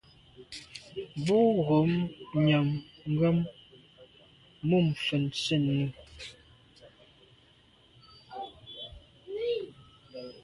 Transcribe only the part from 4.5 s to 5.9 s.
mum fèn sènni.